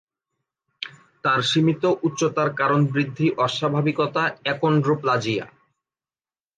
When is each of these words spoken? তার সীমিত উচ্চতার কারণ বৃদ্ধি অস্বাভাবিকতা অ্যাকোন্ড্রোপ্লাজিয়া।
তার 1.23 1.39
সীমিত 1.41 1.83
উচ্চতার 2.03 2.49
কারণ 2.53 2.79
বৃদ্ধি 2.93 3.27
অস্বাভাবিকতা 3.37 4.23
অ্যাকোন্ড্রোপ্লাজিয়া। 4.43 5.45